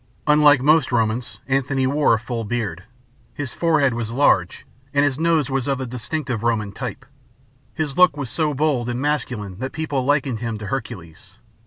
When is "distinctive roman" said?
5.85-6.71